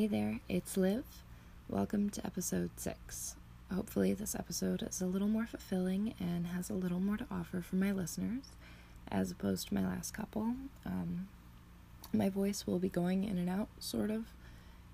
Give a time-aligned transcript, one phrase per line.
[0.00, 1.04] Hey there, it's Liv.
[1.68, 3.36] Welcome to episode 6.
[3.70, 7.60] Hopefully, this episode is a little more fulfilling and has a little more to offer
[7.60, 8.44] for my listeners
[9.10, 10.54] as opposed to my last couple.
[10.86, 11.28] Um,
[12.14, 14.24] my voice will be going in and out, sort of.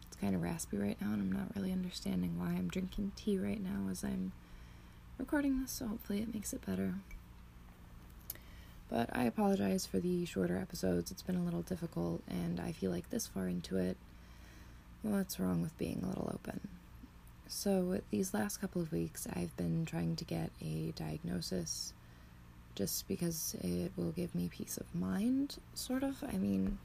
[0.08, 3.38] It's kind of raspy right now, and I'm not really understanding why I'm drinking tea
[3.38, 4.32] right now as I'm
[5.18, 6.94] recording this, so hopefully, it makes it better.
[8.90, 11.12] But I apologize for the shorter episodes.
[11.12, 13.96] It's been a little difficult, and I feel like this far into it,
[15.10, 16.60] what's wrong with being a little open?
[17.48, 21.92] So, these last couple of weeks, I've been trying to get a diagnosis
[22.74, 26.22] just because it will give me peace of mind, sort of.
[26.28, 26.78] I mean,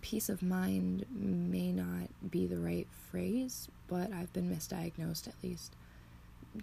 [0.00, 5.74] peace of mind may not be the right phrase, but I've been misdiagnosed at least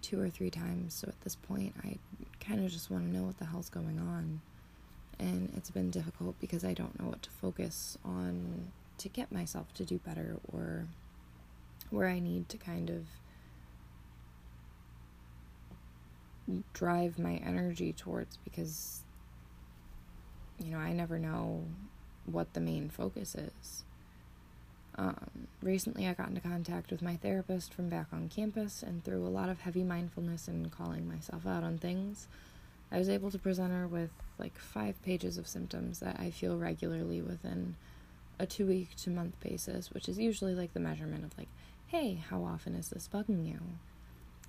[0.02, 0.94] two or three times.
[0.94, 1.98] So at this point, I
[2.40, 4.41] kind of just want to know what the hell's going on.
[5.20, 9.73] And it's been difficult because I don't know what to focus on to get myself
[9.75, 10.87] to do better or
[11.90, 13.05] where I need to kind of
[16.73, 19.01] drive my energy towards because
[20.59, 21.63] you know, I never know
[22.26, 23.84] what the main focus is.
[24.95, 29.26] Um, recently, I got into contact with my therapist from back on campus, and through
[29.26, 32.27] a lot of heavy mindfulness and calling myself out on things,
[32.91, 36.57] I was able to present her with like five pages of symptoms that I feel
[36.57, 37.76] regularly within
[38.40, 41.49] a two week to month basis, which is usually like the measurement of like,
[41.88, 43.60] hey, how often is this bugging you?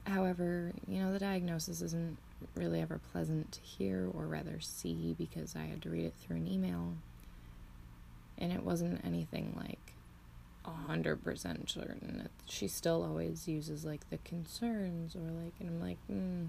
[0.07, 2.19] However, you know, the diagnosis isn't
[2.55, 6.37] really ever pleasant to hear or rather see because I had to read it through
[6.37, 6.95] an email.
[8.39, 9.95] And it wasn't anything like
[10.65, 12.29] a hundred percent certain.
[12.47, 16.47] She still always uses like the concerns or like, and I'm like, hmm.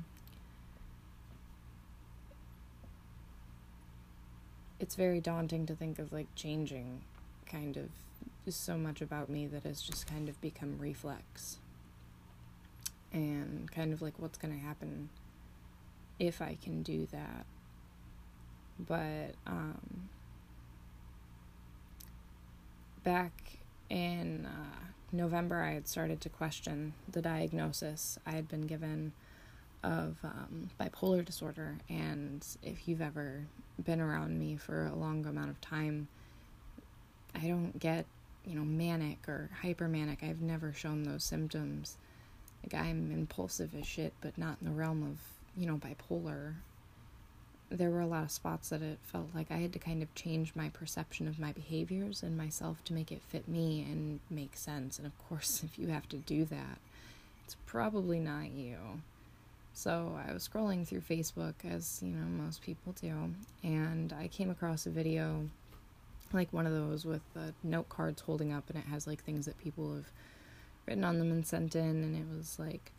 [4.79, 7.01] It's very daunting to think of like changing
[7.49, 7.89] kind of
[8.53, 11.57] so much about me that has just kind of become reflex.
[13.11, 15.09] And kind of like what's going to happen
[16.19, 17.45] if I can do that.
[18.79, 20.09] But um,
[23.03, 23.59] back
[23.89, 29.13] in uh, November, I had started to question the diagnosis I had been given
[29.83, 31.77] of um, bipolar disorder.
[31.89, 33.45] And if you've ever
[33.83, 36.07] been around me for a long amount of time,
[37.35, 38.05] I don't get,
[38.45, 40.23] you know, manic or hypermanic.
[40.23, 41.97] I've never shown those symptoms.
[42.63, 45.19] Like, I'm impulsive as shit, but not in the realm of,
[45.59, 46.55] you know, bipolar.
[47.71, 50.13] There were a lot of spots that it felt like I had to kind of
[50.15, 54.57] change my perception of my behaviors and myself to make it fit me and make
[54.57, 54.97] sense.
[54.97, 56.79] And of course, if you have to do that,
[57.45, 58.77] it's probably not you.
[59.73, 64.49] So I was scrolling through Facebook, as you know, most people do, and I came
[64.49, 65.47] across a video
[66.33, 69.45] like one of those with the note cards holding up and it has like things
[69.45, 70.11] that people have
[70.85, 72.91] written on them and sent in and it was like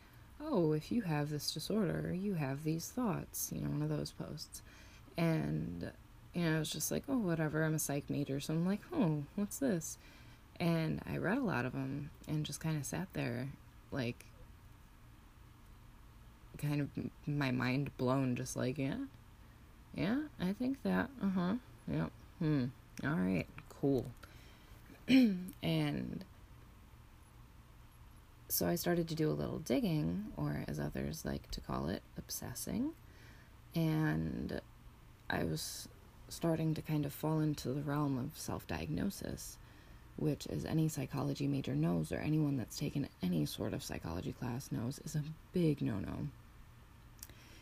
[0.43, 4.11] oh if you have this disorder you have these thoughts you know one of those
[4.11, 4.61] posts
[5.17, 5.91] and
[6.33, 8.39] you know, I was just like, oh, whatever, I'm a psych major.
[8.39, 9.97] So I'm like, oh, what's this?
[10.59, 13.49] And I read a lot of them and just kind of sat there,
[13.91, 14.25] like,
[16.57, 16.89] kind of
[17.25, 18.97] my mind blown, just like, yeah,
[19.95, 21.53] yeah, I think that, uh huh,
[21.91, 22.05] yeah,
[22.39, 22.65] hmm,
[23.03, 23.47] all right,
[23.81, 24.05] cool.
[25.07, 26.23] and
[28.47, 32.01] so I started to do a little digging, or as others like to call it,
[32.17, 32.91] obsessing.
[33.73, 34.59] And
[35.29, 35.87] I was
[36.27, 39.57] starting to kind of fall into the realm of self diagnosis,
[40.17, 44.71] which, as any psychology major knows, or anyone that's taken any sort of psychology class
[44.71, 45.23] knows, is a
[45.53, 46.27] big no no.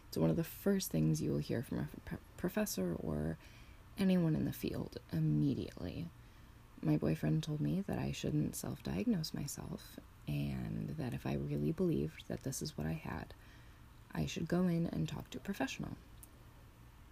[0.07, 3.37] It's one of the first things you will hear from a professor or
[3.99, 6.07] anyone in the field immediately.
[6.81, 11.71] My boyfriend told me that I shouldn't self diagnose myself and that if I really
[11.71, 13.33] believed that this is what I had,
[14.13, 15.91] I should go in and talk to a professional.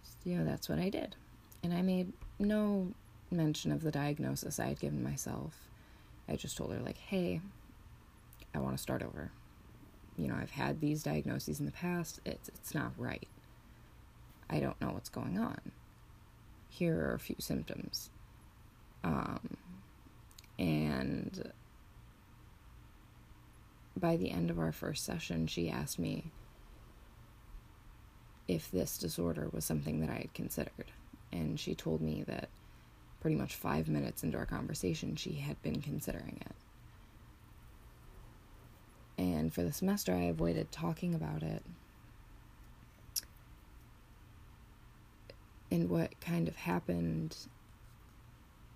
[0.02, 1.16] So, you know, that's what I did.
[1.62, 2.92] And I made no
[3.30, 5.54] mention of the diagnosis I had given myself.
[6.28, 7.40] I just told her, like, hey,
[8.54, 9.30] I want to start over.
[10.16, 12.20] You know, I've had these diagnoses in the past.
[12.24, 13.26] It's, it's not right.
[14.48, 15.60] I don't know what's going on
[16.78, 18.10] here are a few symptoms.
[19.02, 19.56] Um,
[20.58, 21.52] and
[23.96, 26.30] by the end of our first session, she asked me
[28.46, 30.92] if this disorder was something that I had considered.
[31.32, 32.48] And she told me that
[33.20, 36.54] pretty much five minutes into our conversation, she had been considering it.
[39.18, 41.62] And for the semester, I avoided talking about it
[45.70, 47.36] and what kind of happened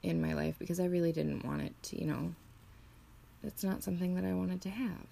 [0.02, 2.34] in my life because I really didn't want it to, you know,
[3.44, 5.06] it's not something that I wanted to have,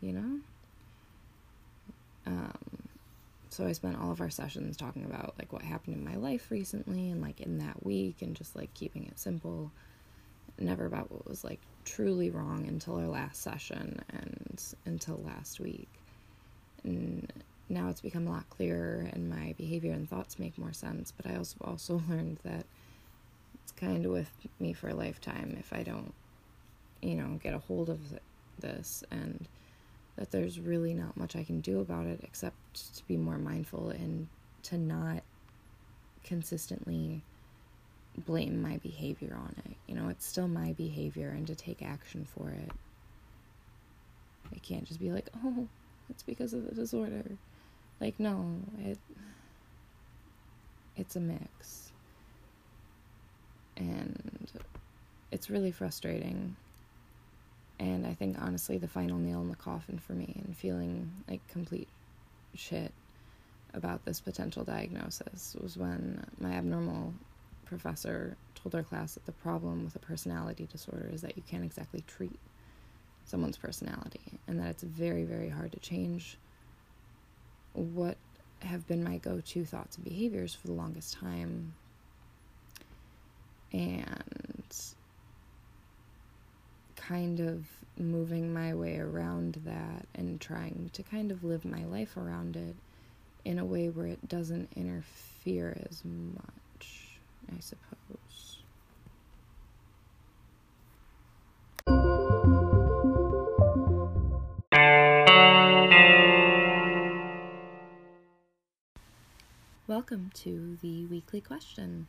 [0.00, 0.40] you know?
[2.26, 2.52] Um,
[3.50, 6.50] so I spent all of our sessions talking about like what happened in my life
[6.50, 9.70] recently and like in that week and just like keeping it simple.
[10.58, 15.88] Never about what was like truly wrong until our last session and until last week.
[16.82, 17.32] And
[17.68, 21.30] now it's become a lot clearer and my behavior and thoughts make more sense, but
[21.30, 22.66] I also also learned that
[23.62, 24.30] it's kind of with
[24.60, 26.12] me for a lifetime if I don't
[27.04, 28.00] you know, get a hold of
[28.58, 29.46] this and
[30.16, 33.90] that there's really not much I can do about it except to be more mindful
[33.90, 34.28] and
[34.64, 35.22] to not
[36.22, 37.22] consistently
[38.16, 39.76] blame my behavior on it.
[39.86, 42.70] You know, it's still my behavior and to take action for it.
[44.54, 45.66] I can't just be like, oh,
[46.08, 47.24] it's because of the disorder.
[48.04, 48.98] Like, no, it
[50.94, 51.90] it's a mix.
[53.78, 54.46] And
[55.32, 56.54] it's really frustrating
[57.80, 61.40] and I think honestly, the final nail in the coffin for me and feeling like
[61.48, 61.88] complete
[62.54, 62.92] shit
[63.72, 67.14] about this potential diagnosis was when my abnormal
[67.64, 71.64] professor told our class that the problem with a personality disorder is that you can't
[71.64, 72.38] exactly treat
[73.24, 76.36] someone's personality and that it's very, very hard to change
[77.74, 78.16] what
[78.60, 81.74] have been my go to thoughts and behaviors for the longest time.
[83.72, 84.54] And
[87.08, 87.64] kind of
[87.98, 92.74] moving my way around that and trying to kind of live my life around it
[93.44, 97.18] in a way where it doesn't interfere as much,
[97.54, 98.23] I suppose.
[110.04, 112.08] Welcome to the weekly question.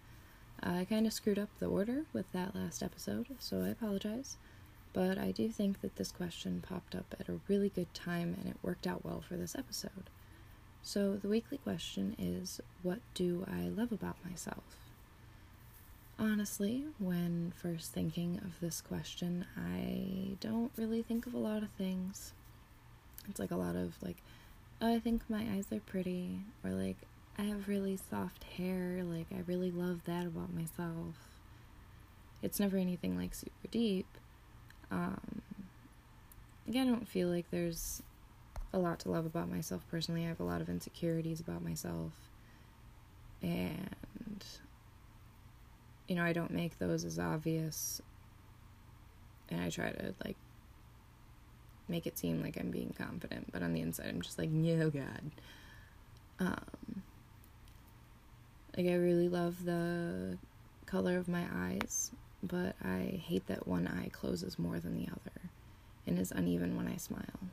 [0.62, 4.36] I kind of screwed up the order with that last episode, so I apologize.
[4.92, 8.50] But I do think that this question popped up at a really good time and
[8.50, 10.09] it worked out well for this episode.
[10.83, 14.75] So, the weekly question is What do I love about myself?
[16.19, 21.69] Honestly, when first thinking of this question, I don't really think of a lot of
[21.69, 22.33] things.
[23.30, 24.18] It's like a lot of like,
[24.81, 26.97] oh, I think my eyes are pretty, or like,
[27.37, 31.15] I have really soft hair, like, I really love that about myself.
[32.41, 34.07] It's never anything like super deep,
[34.91, 35.41] um,
[36.67, 38.01] again, I don't feel like there's
[38.73, 40.25] a lot to love about myself personally.
[40.25, 42.11] I have a lot of insecurities about myself.
[43.41, 44.43] And,
[46.07, 48.01] you know, I don't make those as obvious.
[49.49, 50.37] And I try to, like,
[51.87, 53.51] make it seem like I'm being confident.
[53.51, 55.31] But on the inside, I'm just like, no, God.
[56.39, 57.03] Um,
[58.77, 60.38] like, I really love the
[60.86, 62.12] color of my eyes
[62.48, 65.50] but I hate that one eye closes more than the other
[66.06, 67.50] and is uneven when I smile.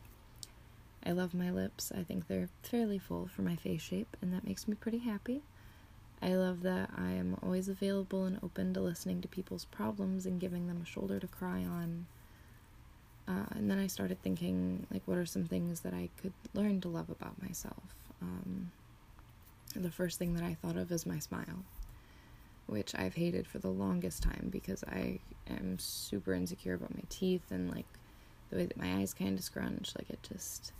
[1.04, 1.90] I love my lips.
[1.96, 5.42] I think they're fairly full for my face shape, and that makes me pretty happy.
[6.20, 10.40] I love that I am always available and open to listening to people's problems and
[10.40, 12.06] giving them a shoulder to cry on.
[13.26, 16.80] Uh, and then I started thinking, like, what are some things that I could learn
[16.82, 17.82] to love about myself?
[18.20, 18.70] Um,
[19.80, 21.64] the first thing that I thought of is my smile
[22.66, 27.50] which I've hated for the longest time because I am super insecure about my teeth
[27.50, 27.86] and like
[28.50, 29.92] the way that my eyes kind of scrunch.
[29.98, 30.72] Like it just,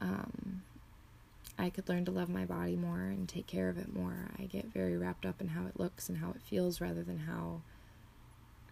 [0.00, 0.62] um,
[1.58, 4.30] I could learn to love my body more and take care of it more.
[4.38, 7.18] I get very wrapped up in how it looks and how it feels rather than
[7.20, 7.60] how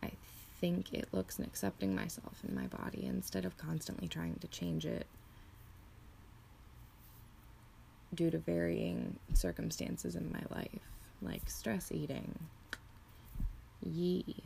[0.02, 0.12] I
[0.60, 4.87] think it looks and accepting myself and my body instead of constantly trying to change
[4.87, 5.06] it
[8.14, 10.80] due to varying circumstances in my life
[11.25, 12.38] like stress eating.
[13.83, 14.37] Yee.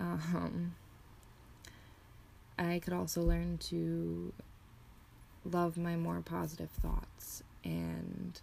[0.00, 0.74] Um,
[2.58, 4.32] I could also learn to
[5.44, 8.40] love my more positive thoughts and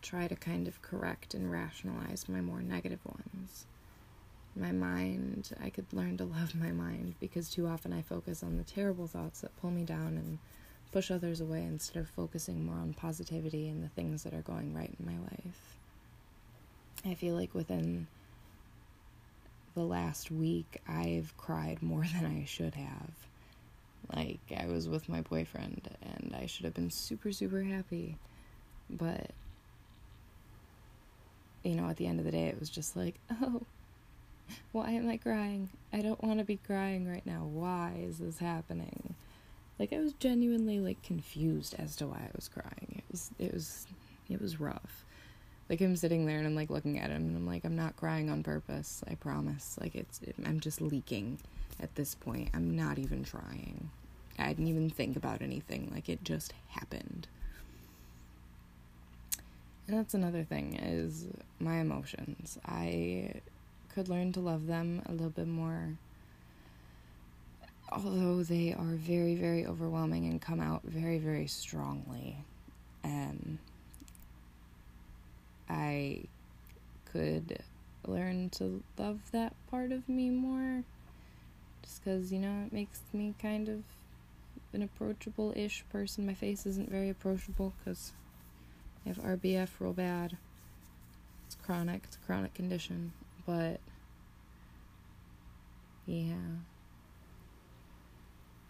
[0.00, 3.66] try to kind of correct and rationalize my more negative ones.
[4.54, 8.58] My mind, I could learn to love my mind because too often I focus on
[8.58, 10.38] the terrible thoughts that pull me down and
[10.92, 14.74] push others away instead of focusing more on positivity and the things that are going
[14.74, 15.78] right in my life.
[17.04, 18.06] I feel like within
[19.74, 23.10] the last week, I've cried more than I should have.
[24.14, 28.16] Like, I was with my boyfriend, and I should have been super, super happy.
[28.90, 29.30] But,
[31.62, 33.62] you know, at the end of the day, it was just like, oh,
[34.72, 35.70] why am I crying?
[35.92, 37.44] I don't want to be crying right now.
[37.44, 39.11] Why is this happening?
[39.78, 42.96] Like, I was genuinely, like, confused as to why I was crying.
[42.98, 43.86] It was, it was,
[44.28, 45.04] it was rough
[45.68, 47.96] Like I'm sitting there and I'm like looking at him and I'm like, I'm not
[47.96, 49.02] crying on purpose.
[49.08, 49.78] I promise.
[49.80, 51.38] Like it's, it, I'm just leaking
[51.80, 52.50] at this point.
[52.54, 53.90] I'm not even trying.
[54.38, 55.90] I didn't even think about anything.
[55.94, 57.28] Like it just happened.
[59.86, 61.26] And that's another thing is
[61.60, 62.58] my emotions.
[62.66, 63.34] I
[63.94, 65.96] could learn to love them a little bit more.
[67.94, 72.38] Although they are very, very overwhelming and come out very, very strongly.
[73.04, 73.58] Um,
[75.68, 76.22] I
[77.04, 77.58] could
[78.06, 80.84] learn to love that part of me more.
[81.82, 83.82] Just because, you know, it makes me kind of
[84.72, 86.24] an approachable ish person.
[86.24, 88.12] My face isn't very approachable because
[89.04, 90.38] I have RBF real bad.
[91.46, 93.12] It's chronic, it's a chronic condition.
[93.44, 93.80] But,
[96.06, 96.62] yeah.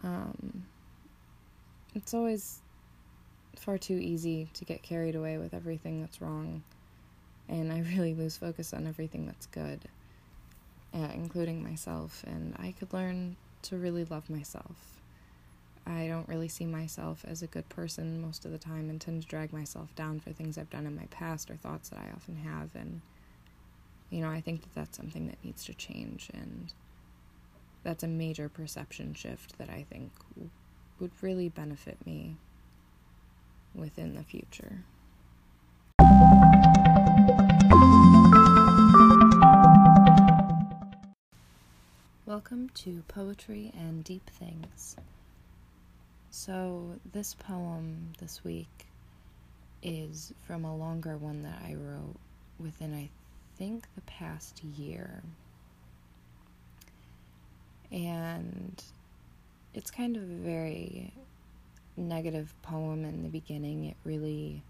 [0.03, 0.65] Um,
[1.95, 2.59] it's always
[3.55, 6.63] far too easy to get carried away with everything that's wrong.
[7.47, 9.81] And I really lose focus on everything that's good,
[10.93, 12.23] uh, including myself.
[12.27, 14.99] And I could learn to really love myself.
[15.85, 19.21] I don't really see myself as a good person most of the time and tend
[19.21, 22.15] to drag myself down for things I've done in my past or thoughts that I
[22.15, 22.69] often have.
[22.73, 23.01] And,
[24.09, 26.29] you know, I think that that's something that needs to change.
[26.33, 26.71] And
[27.83, 30.11] that's a major perception shift that I think
[30.99, 32.37] would really benefit me
[33.75, 34.83] within the future.
[42.25, 44.95] Welcome to Poetry and Deep Things.
[46.31, 48.87] So, this poem this week
[49.83, 52.15] is from a longer one that I wrote
[52.57, 53.09] within, I
[53.57, 55.21] think, the past year.
[57.93, 58.83] And
[59.73, 61.13] it's kind of a very
[61.95, 63.85] negative poem in the beginning.
[63.85, 64.63] It really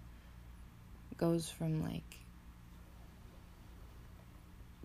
[1.18, 2.20] goes from like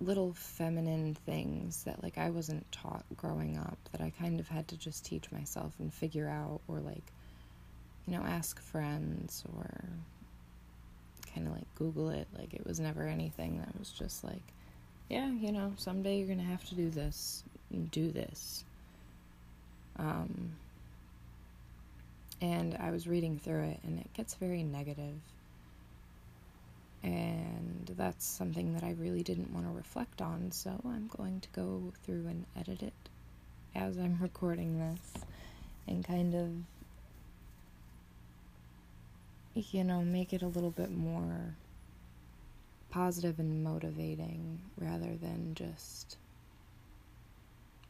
[0.01, 4.69] little feminine things that like I wasn't taught growing up that I kind of had
[4.69, 7.03] to just teach myself and figure out or like
[8.07, 9.85] you know ask friends or
[11.35, 14.43] kind of like google it like it was never anything that was just like
[15.09, 17.43] yeah you know someday you're going to have to do this
[17.91, 18.65] do this.
[19.99, 20.53] Um
[22.41, 25.15] and I was reading through it and it gets very negative.
[27.03, 31.49] And that's something that I really didn't want to reflect on, so I'm going to
[31.51, 32.93] go through and edit it
[33.75, 35.25] as I'm recording this
[35.87, 36.51] and kind of,
[39.73, 41.55] you know, make it a little bit more
[42.91, 46.17] positive and motivating rather than just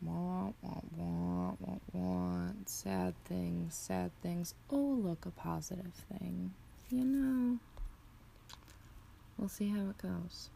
[0.02, 4.54] wah, wah, wah, wah, wah, sad things, sad things.
[4.70, 6.52] Oh, look, a positive thing.
[6.90, 7.58] You know.
[9.36, 10.50] We'll see how it goes.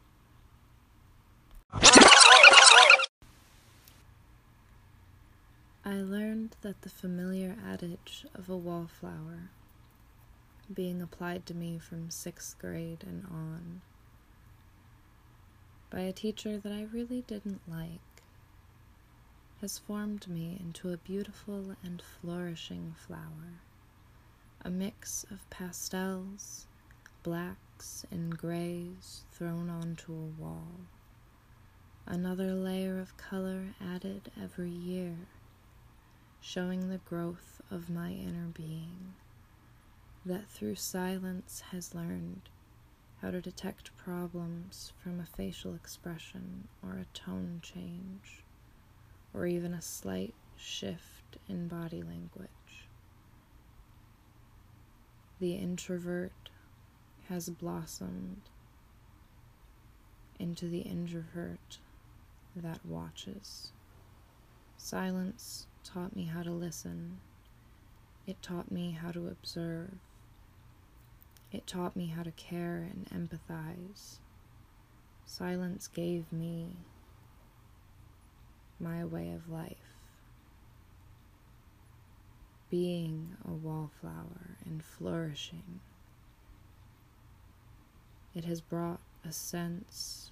[5.84, 9.50] I learned that the familiar adage of a wallflower,
[10.72, 13.82] being applied to me from sixth grade and on,
[15.90, 18.00] by a teacher that I really didn't like,
[19.62, 23.60] has formed me into a beautiful and flourishing flower,
[24.64, 26.66] a mix of pastels,
[27.22, 30.66] blacks and grays thrown onto a wall.
[32.06, 35.14] Another layer of color added every year,
[36.40, 39.14] showing the growth of my inner being,
[40.26, 42.40] that through silence has learned
[43.20, 48.42] how to detect problems from a facial expression or a tone change,
[49.34, 52.48] or even a slight shift in body language.
[55.40, 56.50] The introvert
[57.28, 58.42] has blossomed
[60.38, 61.78] into the introvert
[62.54, 63.72] that watches.
[64.76, 67.18] Silence taught me how to listen.
[68.26, 69.94] It taught me how to observe.
[71.50, 74.18] It taught me how to care and empathize.
[75.24, 76.76] Silence gave me
[78.82, 79.76] my way of life.
[82.70, 85.80] Being a wallflower and flourishing
[88.34, 90.30] it has brought a sense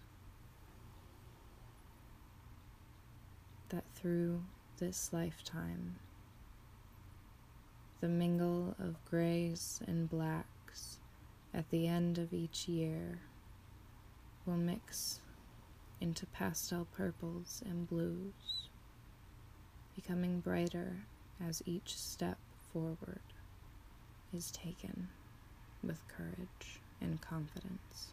[3.68, 4.42] that through
[4.78, 5.96] this lifetime,
[8.00, 10.98] the mingle of grays and blacks
[11.52, 13.20] at the end of each year
[14.46, 15.20] will mix
[16.00, 18.68] into pastel purples and blues,
[19.94, 20.96] becoming brighter
[21.46, 22.38] as each step
[22.72, 23.20] forward
[24.34, 25.08] is taken
[25.82, 28.12] with courage and confidence.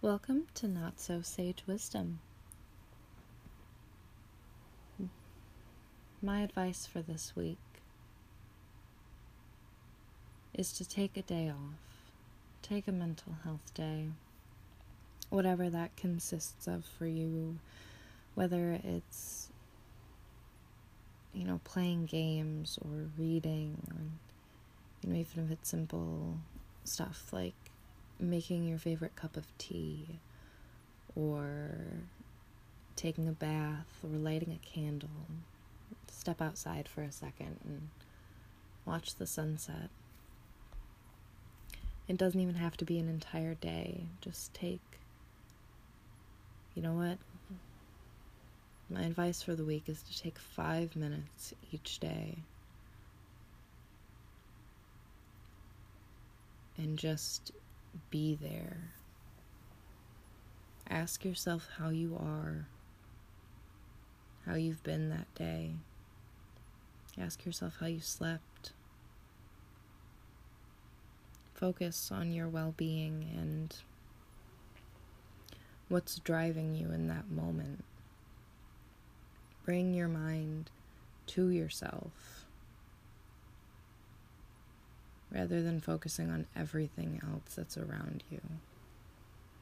[0.00, 2.20] Welcome to Not So Sage Wisdom.
[6.22, 7.58] My advice for this week
[10.52, 11.93] is to take a day off.
[12.64, 14.06] Take a mental health day.
[15.28, 17.58] Whatever that consists of for you,
[18.34, 19.50] whether it's
[21.34, 24.00] you know, playing games or reading, or,
[25.02, 26.38] you know, even if it's simple
[26.84, 27.54] stuff like
[28.18, 30.20] making your favorite cup of tea
[31.16, 31.70] or
[32.96, 35.10] taking a bath or lighting a candle.
[36.10, 37.88] Step outside for a second and
[38.86, 39.90] watch the sunset.
[42.06, 44.06] It doesn't even have to be an entire day.
[44.20, 44.80] Just take,
[46.74, 47.18] you know what?
[48.90, 52.36] My advice for the week is to take five minutes each day
[56.76, 57.52] and just
[58.10, 58.76] be there.
[60.88, 62.66] Ask yourself how you are,
[64.44, 65.72] how you've been that day.
[67.18, 68.42] Ask yourself how you slept.
[71.54, 73.74] Focus on your well being and
[75.88, 77.84] what's driving you in that moment.
[79.64, 80.70] Bring your mind
[81.28, 82.44] to yourself
[85.32, 88.40] rather than focusing on everything else that's around you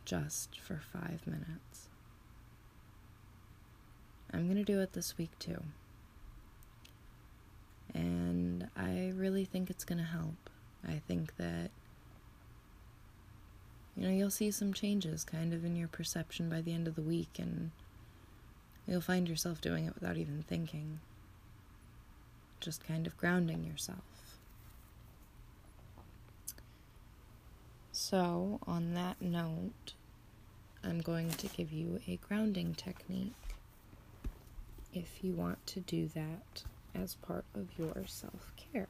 [0.04, 1.88] just for five minutes.
[4.32, 5.62] I'm going to do it this week too.
[7.94, 10.50] And I really think it's going to help.
[10.86, 11.70] I think that,
[13.96, 16.94] you know, you'll see some changes kind of in your perception by the end of
[16.94, 17.70] the week, and
[18.86, 21.00] you'll find yourself doing it without even thinking.
[22.60, 23.98] Just kind of grounding yourself.
[27.92, 29.92] So, on that note,
[30.82, 33.32] I'm going to give you a grounding technique
[34.94, 38.88] if you want to do that as part of your self care.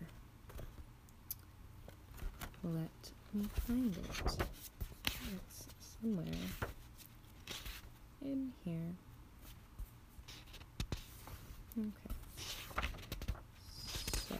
[2.64, 4.46] Let me find it.
[5.34, 5.66] It's
[6.00, 6.26] somewhere
[8.22, 8.94] in here.
[11.78, 12.14] Okay.
[14.28, 14.36] So,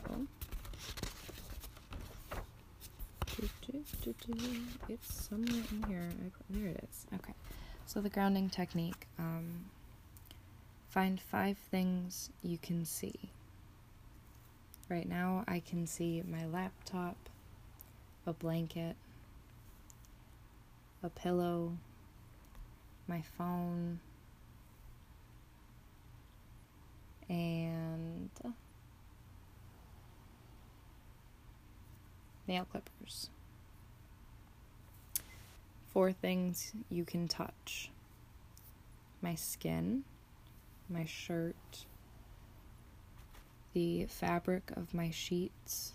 [4.89, 6.09] it's somewhere in here.
[6.51, 7.07] there it is.
[7.15, 7.35] Okay.
[7.87, 9.07] So the grounding technique.
[9.19, 9.67] Um,
[10.89, 13.15] find five things you can see.
[14.89, 17.17] Right now, I can see my laptop,
[18.27, 18.97] a blanket,
[21.03, 21.77] a pillow,
[23.09, 23.99] my phone,
[27.29, 28.51] and uh,
[32.47, 33.31] nail clippers.
[35.89, 37.91] Four things you can touch
[39.21, 40.05] my skin,
[40.89, 41.87] my shirt,
[43.73, 45.93] the fabric of my sheets,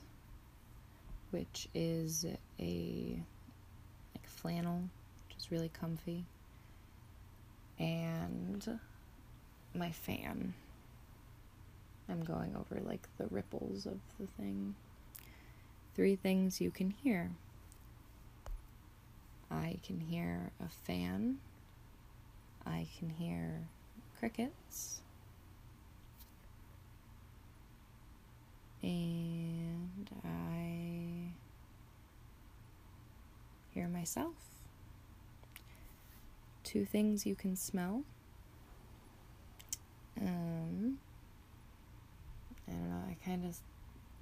[1.31, 2.25] which is
[2.59, 3.19] a
[4.15, 4.83] like flannel,
[5.37, 6.25] is really comfy,
[7.79, 8.79] and
[9.73, 10.53] my fan.
[12.09, 14.75] I'm going over like the ripples of the thing.
[15.95, 17.31] Three things you can hear.
[19.51, 21.39] I can hear a fan.
[22.65, 23.67] I can hear
[24.19, 25.01] crickets.
[28.81, 31.33] And I
[33.73, 34.56] hear myself.
[36.67, 38.03] Two things you can smell.
[40.19, 40.97] Um,
[42.67, 43.57] I don't know, I kind of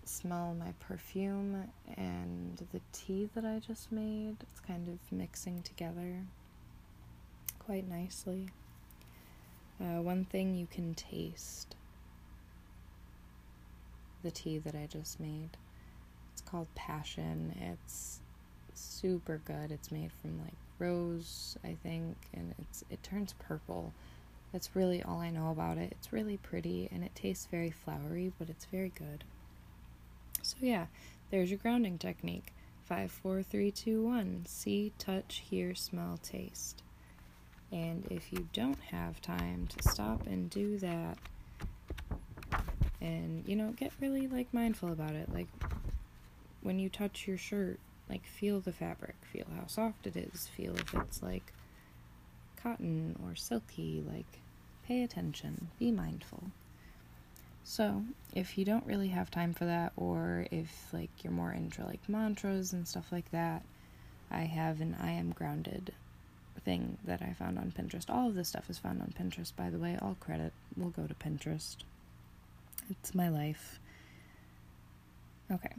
[0.07, 4.35] smell my perfume and the tea that I just made.
[4.41, 6.17] It's kind of mixing together
[7.57, 8.49] quite nicely.
[9.81, 11.75] Uh, one thing you can taste
[14.21, 15.57] the tea that I just made.
[16.31, 17.55] It's called Passion.
[17.59, 18.19] It's
[18.75, 19.71] super good.
[19.71, 23.93] It's made from like rose, I think, and it's it turns purple.
[24.51, 25.91] That's really all I know about it.
[25.91, 29.23] It's really pretty and it tastes very flowery, but it's very good.
[30.41, 30.85] So, yeah,
[31.31, 32.53] there's your grounding technique.
[32.85, 34.45] Five, four, three, two, one.
[34.47, 36.83] See, touch, hear, smell, taste.
[37.71, 41.17] And if you don't have time to stop and do that,
[43.01, 45.33] and you know, get really like mindful about it.
[45.33, 45.47] Like
[46.61, 50.75] when you touch your shirt, like feel the fabric, feel how soft it is, feel
[50.75, 51.53] if it's like
[52.61, 54.39] cotton or silky, like
[54.87, 56.43] pay attention, be mindful.
[57.63, 58.03] So,
[58.35, 62.07] if you don't really have time for that, or if like you're more into like
[62.07, 63.63] mantras and stuff like that,
[64.29, 65.93] I have an I am grounded
[66.63, 68.09] thing that I found on Pinterest.
[68.09, 69.97] All of this stuff is found on Pinterest, by the way.
[70.01, 71.77] All credit will go to Pinterest.
[72.89, 73.79] It's my life.
[75.51, 75.73] Okay.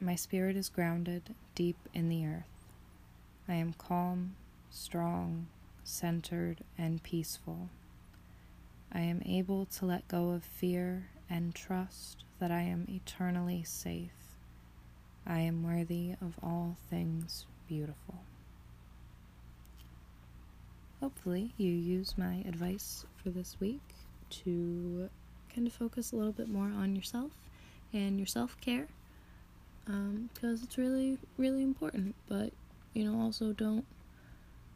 [0.00, 2.66] My spirit is grounded deep in the earth.
[3.48, 4.36] I am calm,
[4.70, 5.46] strong,
[5.84, 7.70] centered, and peaceful.
[8.92, 14.36] I am able to let go of fear and trust that I am eternally safe.
[15.26, 18.20] I am worthy of all things beautiful.
[21.00, 23.80] Hopefully, you use my advice for this week
[24.28, 25.08] to
[25.54, 27.30] kind of focus a little bit more on yourself
[27.94, 28.88] and your self care
[29.86, 32.14] because um, it's really, really important.
[32.28, 32.52] But,
[32.92, 33.84] you know, also don't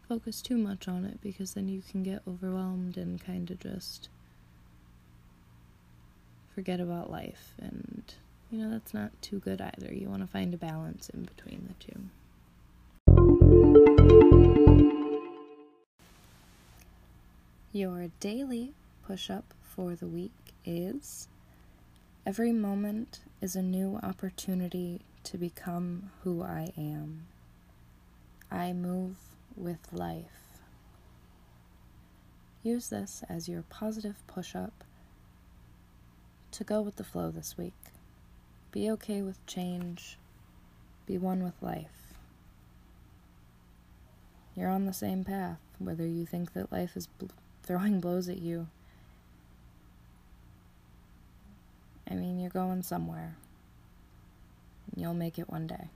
[0.09, 4.09] focus too much on it because then you can get overwhelmed and kind of just
[6.55, 7.55] forget about life.
[7.59, 8.03] And,
[8.51, 9.93] you know, that's not too good either.
[9.93, 12.11] You want to find a balance in between the two.
[17.73, 18.73] Your daily
[19.07, 20.33] push up for the week
[20.65, 21.29] is
[22.27, 27.27] Every moment is a new opportunity to become who I am.
[28.51, 29.17] I move
[29.57, 30.61] with life.
[32.63, 34.85] Use this as your positive push up
[36.53, 37.73] to go with the flow this week.
[38.71, 40.19] Be okay with change.
[41.07, 42.13] Be one with life.
[44.55, 47.27] You're on the same path, whether you think that life is bl-
[47.63, 48.67] throwing blows at you.
[52.11, 53.37] I mean, you're going somewhere.
[54.97, 55.89] You'll make it one day.